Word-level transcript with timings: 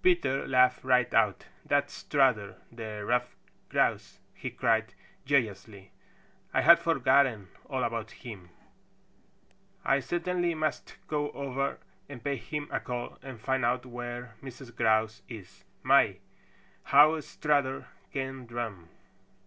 Peter 0.00 0.48
laughed 0.48 0.82
right 0.82 1.12
out. 1.12 1.44
"That's 1.66 1.92
Strutter 1.92 2.56
the 2.72 3.04
Stuffed 3.04 3.36
Grouse!" 3.68 4.18
he 4.32 4.48
cried 4.48 4.94
joyously. 5.26 5.90
"I 6.54 6.62
had 6.62 6.78
forgotten 6.78 7.48
all 7.66 7.84
about 7.84 8.12
him. 8.12 8.48
I 9.84 10.00
certainly 10.00 10.54
must 10.54 10.96
go 11.06 11.30
over 11.32 11.76
and 12.08 12.24
pay 12.24 12.36
him 12.36 12.66
a 12.70 12.80
call 12.80 13.18
and 13.22 13.38
find 13.38 13.62
out 13.62 13.84
where 13.84 14.36
Mrs. 14.42 14.74
Grouse 14.74 15.20
is. 15.28 15.64
My, 15.82 16.16
how 16.84 17.20
Strutter 17.20 17.88
can 18.12 18.46
drum!" 18.46 18.88